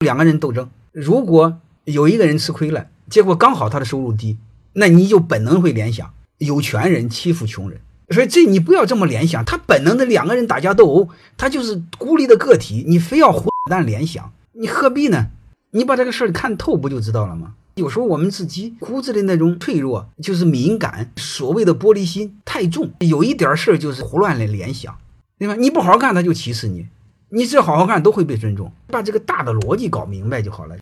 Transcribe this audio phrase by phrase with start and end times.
[0.00, 4.38] 两个人斗争，如果有一个人吃亏了，结果刚好他的收入低，
[4.72, 7.78] 那你就本能会联想有权人欺负穷人。
[8.08, 15.26] 所以这你不要这么联想，他本能的两个人打架斗殴，他就是孤立的个体，你非要胡乱联想，你何必呢？
[15.72, 17.52] 你把这个事儿看透不就知道了吗？
[17.74, 24.96] 有时候我们自己骨子里那种脆弱，就是敏感，所谓的玻璃心太重，有一点事儿就是胡乱的联想，
[25.38, 25.54] 对吧？
[25.56, 26.86] 你不好好干，他就歧视你；
[27.32, 28.72] 你只要好好干，都会被尊重。
[28.88, 30.76] 把这个大的逻辑搞明白就好了。